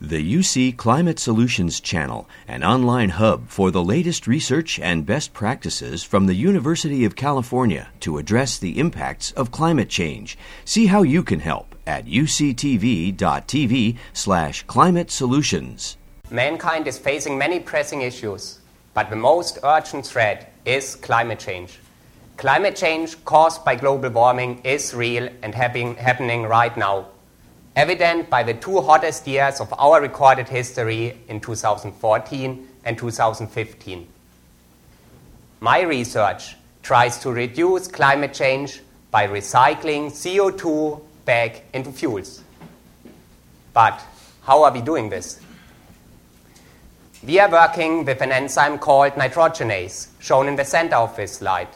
The 0.00 0.36
UC 0.36 0.76
Climate 0.76 1.18
Solutions 1.18 1.80
Channel, 1.80 2.28
an 2.46 2.62
online 2.62 3.08
hub 3.08 3.48
for 3.48 3.72
the 3.72 3.82
latest 3.82 4.28
research 4.28 4.78
and 4.78 5.04
best 5.04 5.32
practices 5.32 6.04
from 6.04 6.26
the 6.26 6.36
University 6.36 7.04
of 7.04 7.16
California 7.16 7.88
to 7.98 8.18
address 8.18 8.58
the 8.58 8.78
impacts 8.78 9.32
of 9.32 9.50
climate 9.50 9.88
change. 9.88 10.38
See 10.64 10.86
how 10.86 11.02
you 11.02 11.24
can 11.24 11.40
help 11.40 11.74
at 11.84 12.06
uctv.tv 12.06 13.16
slash 14.12 14.62
climate 14.68 15.10
solutions. 15.10 15.96
Mankind 16.30 16.86
is 16.86 16.96
facing 16.96 17.36
many 17.36 17.58
pressing 17.58 18.02
issues, 18.02 18.60
but 18.94 19.10
the 19.10 19.16
most 19.16 19.58
urgent 19.64 20.06
threat 20.06 20.52
is 20.64 20.94
climate 20.94 21.40
change. 21.40 21.80
Climate 22.36 22.76
change 22.76 23.24
caused 23.24 23.64
by 23.64 23.74
global 23.74 24.10
warming 24.10 24.60
is 24.62 24.94
real 24.94 25.28
and 25.42 25.56
happening, 25.56 26.44
right 26.44 26.76
now 26.76 27.08
evident 27.78 28.28
by 28.28 28.42
the 28.42 28.54
two 28.54 28.80
hottest 28.80 29.24
years 29.28 29.60
of 29.60 29.72
our 29.78 30.00
recorded 30.00 30.48
history 30.48 31.16
in 31.28 31.38
2014 31.38 32.68
and 32.84 32.98
2015. 32.98 34.08
My 35.60 35.82
research 35.82 36.56
tries 36.82 37.18
to 37.18 37.30
reduce 37.30 37.86
climate 37.86 38.34
change 38.34 38.82
by 39.12 39.28
recycling 39.28 40.10
CO2 40.10 41.00
back 41.24 41.62
into 41.72 41.92
fuels. 41.92 42.42
But 43.72 44.02
how 44.42 44.64
are 44.64 44.72
we 44.72 44.80
doing 44.80 45.08
this? 45.08 45.40
We 47.24 47.38
are 47.38 47.48
working 47.48 48.04
with 48.04 48.20
an 48.22 48.32
enzyme 48.32 48.78
called 48.78 49.12
nitrogenase, 49.12 50.08
shown 50.18 50.48
in 50.48 50.56
the 50.56 50.64
center 50.64 50.96
of 50.96 51.14
this 51.14 51.34
slide. 51.34 51.68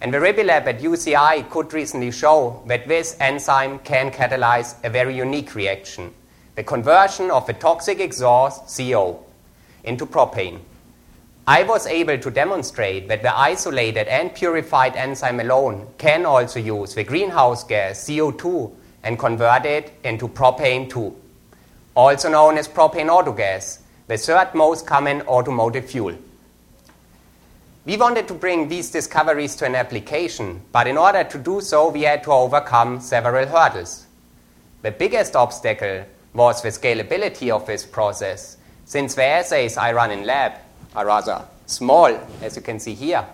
And 0.00 0.14
the 0.14 0.18
Ribbe 0.18 0.48
at 0.48 0.80
UCI 0.80 1.50
could 1.50 1.72
recently 1.72 2.12
show 2.12 2.62
that 2.66 2.86
this 2.86 3.16
enzyme 3.18 3.80
can 3.80 4.10
catalyze 4.10 4.76
a 4.84 4.90
very 4.90 5.16
unique 5.16 5.54
reaction 5.54 6.14
the 6.58 6.64
conversion 6.64 7.30
of 7.30 7.48
a 7.48 7.52
toxic 7.52 8.00
exhaust, 8.00 8.76
CO, 8.76 9.24
into 9.84 10.04
propane. 10.04 10.58
I 11.46 11.62
was 11.62 11.86
able 11.86 12.18
to 12.18 12.30
demonstrate 12.32 13.06
that 13.06 13.22
the 13.22 13.38
isolated 13.38 14.08
and 14.08 14.34
purified 14.34 14.96
enzyme 14.96 15.38
alone 15.38 15.86
can 15.98 16.26
also 16.26 16.58
use 16.58 16.96
the 16.96 17.04
greenhouse 17.04 17.62
gas 17.62 18.00
CO2 18.04 18.72
and 19.04 19.16
convert 19.16 19.66
it 19.66 19.92
into 20.02 20.26
propane 20.26 20.90
2, 20.90 21.14
also 21.94 22.28
known 22.28 22.58
as 22.58 22.66
propane 22.66 23.08
autogas, 23.08 23.78
the 24.08 24.18
third 24.18 24.52
most 24.52 24.84
common 24.84 25.22
automotive 25.22 25.88
fuel. 25.88 26.18
We 27.84 27.96
wanted 27.96 28.28
to 28.28 28.34
bring 28.34 28.68
these 28.68 28.90
discoveries 28.90 29.56
to 29.56 29.64
an 29.64 29.74
application, 29.74 30.62
but 30.72 30.86
in 30.86 30.98
order 30.98 31.24
to 31.24 31.38
do 31.38 31.60
so, 31.60 31.88
we 31.90 32.02
had 32.02 32.22
to 32.24 32.32
overcome 32.32 33.00
several 33.00 33.46
hurdles. 33.46 34.06
The 34.82 34.90
biggest 34.90 35.34
obstacle 35.34 36.04
was 36.34 36.62
the 36.62 36.68
scalability 36.68 37.50
of 37.50 37.66
this 37.66 37.84
process, 37.86 38.56
since 38.84 39.14
the 39.14 39.24
assays 39.24 39.76
I 39.76 39.92
run 39.92 40.10
in 40.10 40.24
lab 40.24 40.52
are 40.94 41.06
rather 41.06 41.44
small, 41.66 42.08
as 42.42 42.56
you 42.56 42.62
can 42.62 42.78
see 42.78 42.94
here. 42.94 43.24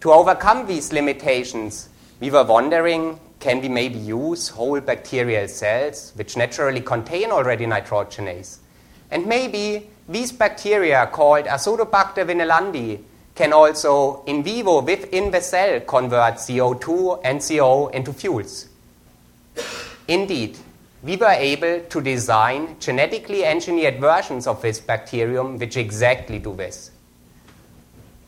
To 0.00 0.12
overcome 0.12 0.66
these 0.66 0.92
limitations, 0.92 1.88
we 2.18 2.30
were 2.30 2.44
wondering 2.44 3.20
can 3.42 3.60
we 3.60 3.68
maybe 3.68 3.98
use 3.98 4.48
whole 4.48 4.80
bacterial 4.80 5.48
cells 5.48 6.12
which 6.14 6.36
naturally 6.36 6.80
contain 6.80 7.32
already 7.32 7.66
nitrogenase? 7.66 8.58
And 9.12 9.26
maybe 9.26 9.90
these 10.08 10.32
bacteria, 10.32 11.06
called 11.06 11.44
Azotobacter 11.44 12.26
vinelandii, 12.26 12.98
can 13.34 13.52
also 13.52 14.24
in 14.26 14.42
vivo 14.42 14.80
within 14.80 15.30
the 15.30 15.40
cell 15.40 15.80
convert 15.80 16.34
CO2 16.34 17.20
and 17.22 17.40
CO 17.40 17.88
into 17.88 18.12
fuels. 18.12 18.68
Indeed, 20.08 20.58
we 21.02 21.16
were 21.16 21.36
able 21.36 21.80
to 21.80 22.00
design 22.00 22.76
genetically 22.80 23.44
engineered 23.44 24.00
versions 24.00 24.46
of 24.46 24.62
this 24.62 24.80
bacterium 24.80 25.58
which 25.58 25.76
exactly 25.76 26.38
do 26.38 26.54
this. 26.54 26.90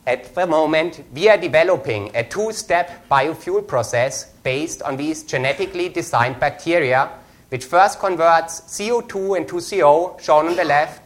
At 0.06 0.34
the 0.34 0.46
moment, 0.46 1.02
we 1.14 1.30
are 1.30 1.38
developing 1.38 2.10
a 2.14 2.24
two 2.24 2.52
step 2.52 3.08
biofuel 3.10 3.66
process 3.66 4.26
based 4.42 4.82
on 4.82 4.98
these 4.98 5.22
genetically 5.22 5.88
designed 5.88 6.38
bacteria, 6.38 7.10
which 7.54 7.66
first 7.66 8.00
converts 8.00 8.62
CO2 8.62 9.36
into 9.36 9.60
CO, 9.60 10.18
shown 10.20 10.48
on 10.48 10.56
the 10.56 10.64
left, 10.64 11.00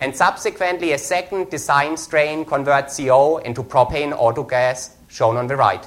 and 0.00 0.16
subsequently 0.16 0.92
a 0.92 0.96
second 0.96 1.50
design 1.50 1.94
strain 1.94 2.42
converts 2.42 2.96
CO 2.96 3.36
into 3.36 3.62
propane 3.62 4.18
autogas, 4.18 4.92
shown 5.08 5.36
on 5.36 5.46
the 5.46 5.54
right. 5.54 5.86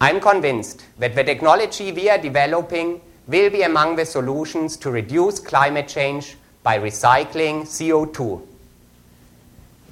I'm 0.00 0.20
convinced 0.20 0.84
that 1.00 1.16
the 1.16 1.24
technology 1.24 1.90
we 1.90 2.08
are 2.08 2.18
developing 2.18 3.00
will 3.26 3.50
be 3.50 3.62
among 3.62 3.96
the 3.96 4.06
solutions 4.06 4.76
to 4.76 4.92
reduce 4.92 5.40
climate 5.40 5.88
change 5.88 6.36
by 6.62 6.78
recycling 6.78 7.62
CO2. 7.62 8.46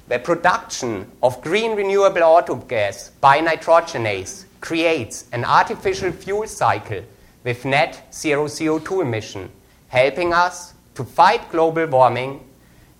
The 0.07 0.19
production 0.19 1.11
of 1.21 1.41
green 1.41 1.75
renewable 1.75 2.21
autogas 2.21 3.09
by 3.19 3.41
nitrogenase 3.41 4.45
creates 4.61 5.25
an 5.33 5.43
artificial 5.43 6.13
fuel 6.13 6.47
cycle 6.47 7.03
with 7.43 7.65
net 7.65 8.13
zero 8.13 8.45
CO2 8.45 9.01
emission, 9.01 9.51
helping 9.87 10.33
us 10.33 10.73
to 10.95 11.03
fight 11.03 11.49
global 11.51 11.87
warming 11.87 12.41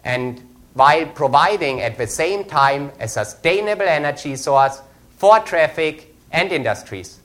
and 0.04 0.42
while 0.74 1.06
providing 1.08 1.82
at 1.82 1.98
the 1.98 2.08
same 2.08 2.46
time 2.46 2.92
a 3.00 3.08
sustainable 3.08 3.88
energy 3.88 4.36
source 4.36 4.82
for 5.18 5.40
traffic 5.40 6.16
and 6.32 6.52
industries. 6.52 7.20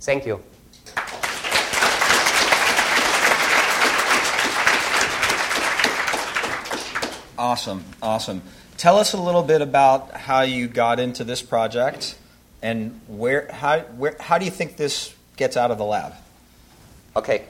Thank 0.00 0.26
you. 0.26 0.40
Awesome, 7.36 7.84
awesome. 8.00 8.42
Tell 8.76 8.98
us 8.98 9.12
a 9.12 9.20
little 9.20 9.42
bit 9.42 9.60
about 9.60 10.12
how 10.12 10.42
you 10.42 10.66
got 10.68 11.00
into 11.00 11.24
this 11.24 11.42
project 11.42 12.16
and 12.62 13.00
where 13.06 13.48
how 13.52 13.80
where 13.80 14.16
how 14.18 14.38
do 14.38 14.44
you 14.44 14.50
think 14.50 14.76
this 14.76 15.13
gets 15.36 15.56
out 15.56 15.70
of 15.70 15.78
the 15.78 15.84
lab? 15.84 16.12
Okay. 17.16 17.44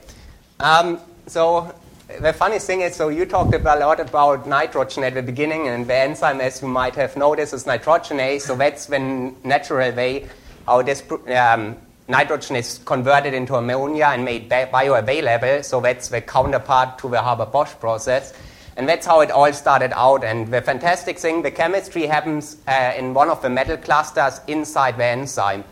Um, 0.59 0.99
so 1.27 1.73
the 2.19 2.33
funny 2.33 2.59
thing 2.59 2.81
is, 2.81 2.95
so 2.95 3.09
you 3.09 3.25
talked 3.25 3.53
about, 3.53 3.77
a 3.77 3.85
lot 3.85 3.99
about 3.99 4.47
nitrogen 4.47 5.03
at 5.03 5.13
the 5.13 5.23
beginning, 5.23 5.67
and 5.67 5.87
the 5.87 5.95
enzyme, 5.95 6.39
as 6.39 6.61
you 6.61 6.67
might 6.67 6.95
have 6.95 7.17
noticed, 7.17 7.53
is 7.53 7.65
nitrogenase. 7.65 8.41
So 8.41 8.55
that's 8.55 8.85
the 8.85 8.99
natural 9.43 9.91
way 9.91 10.27
how 10.65 10.81
this 10.81 11.03
um, 11.35 11.75
nitrogen 12.07 12.55
is 12.55 12.79
converted 12.85 13.33
into 13.33 13.55
ammonia 13.55 14.05
and 14.07 14.23
made 14.23 14.49
bioavailable. 14.49 15.63
So 15.65 15.81
that's 15.81 16.09
the 16.09 16.21
counterpart 16.21 16.99
to 16.99 17.09
the 17.09 17.21
Haber-Bosch 17.21 17.73
process. 17.79 18.33
And 18.77 18.89
that's 18.89 19.05
how 19.05 19.21
it 19.21 19.31
all 19.31 19.51
started 19.53 19.91
out. 19.95 20.23
And 20.23 20.47
the 20.49 20.61
fantastic 20.61 21.17
thing, 21.17 21.41
the 21.41 21.51
chemistry 21.51 22.07
happens 22.07 22.57
uh, 22.67 22.93
in 22.97 23.13
one 23.13 23.29
of 23.29 23.41
the 23.41 23.49
metal 23.49 23.77
clusters 23.77 24.41
inside 24.47 24.97
the 24.97 25.05
enzyme. 25.05 25.63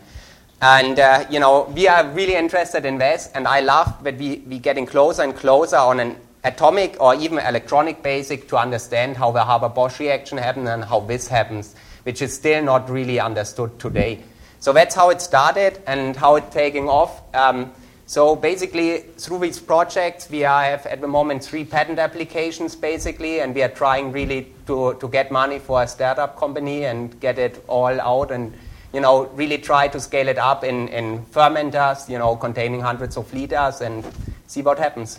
And, 0.66 0.98
uh, 0.98 1.26
you 1.28 1.40
know, 1.40 1.70
we 1.74 1.88
are 1.88 2.08
really 2.12 2.36
interested 2.36 2.86
in 2.86 2.96
this, 2.96 3.28
and 3.34 3.46
I 3.46 3.60
love 3.60 4.02
that 4.02 4.16
we, 4.16 4.42
we're 4.46 4.60
getting 4.60 4.86
closer 4.86 5.20
and 5.20 5.36
closer 5.36 5.76
on 5.76 6.00
an 6.00 6.16
atomic 6.42 6.96
or 7.00 7.14
even 7.14 7.38
electronic 7.38 8.02
basic 8.02 8.48
to 8.48 8.56
understand 8.56 9.18
how 9.18 9.30
the 9.30 9.44
Haber-Bosch 9.44 10.00
reaction 10.00 10.38
happens 10.38 10.70
and 10.70 10.82
how 10.82 11.00
this 11.00 11.28
happens, 11.28 11.74
which 12.04 12.22
is 12.22 12.32
still 12.32 12.64
not 12.64 12.88
really 12.88 13.20
understood 13.20 13.78
today. 13.78 14.22
So 14.58 14.72
that's 14.72 14.94
how 14.94 15.10
it 15.10 15.20
started 15.20 15.82
and 15.86 16.16
how 16.16 16.36
it's 16.36 16.54
taking 16.54 16.88
off. 16.88 17.20
Um, 17.34 17.70
so 18.06 18.34
basically, 18.34 19.00
through 19.18 19.40
these 19.40 19.60
projects, 19.60 20.30
we 20.30 20.40
have 20.40 20.86
at 20.86 21.02
the 21.02 21.08
moment 21.08 21.44
three 21.44 21.66
patent 21.66 21.98
applications, 21.98 22.74
basically, 22.74 23.40
and 23.40 23.54
we 23.54 23.62
are 23.62 23.68
trying 23.68 24.12
really 24.12 24.50
to, 24.66 24.94
to 24.94 25.08
get 25.08 25.30
money 25.30 25.58
for 25.58 25.82
a 25.82 25.86
startup 25.86 26.38
company 26.38 26.86
and 26.86 27.20
get 27.20 27.38
it 27.38 27.62
all 27.68 28.00
out 28.00 28.30
and 28.30 28.54
you 28.94 29.00
know, 29.00 29.26
really 29.34 29.58
try 29.58 29.88
to 29.88 29.98
scale 29.98 30.28
it 30.28 30.38
up 30.38 30.62
in, 30.62 30.86
in 30.88 31.26
fermenters, 31.26 32.08
you 32.08 32.16
know, 32.16 32.36
containing 32.36 32.80
hundreds 32.80 33.16
of 33.16 33.32
liters 33.34 33.80
and 33.80 34.04
see 34.46 34.62
what 34.62 34.78
happens. 34.78 35.18